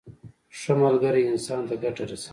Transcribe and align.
ښه 0.59 0.73
ملګری 0.83 1.21
انسان 1.31 1.61
ته 1.69 1.75
ګټه 1.83 2.03
رسوي. 2.09 2.29